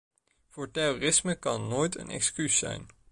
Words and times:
Voor 0.49 0.71
terrorisme 0.71 1.35
kan 1.35 1.67
nooit 1.67 1.97
een 1.97 2.09
excuus 2.09 2.57
zijn. 2.57 2.85